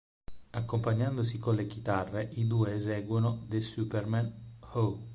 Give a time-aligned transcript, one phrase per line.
[0.53, 4.33] Accompagnandosi con le chitarre i due eseguono "The Supermen",
[4.71, 4.97] "Oh!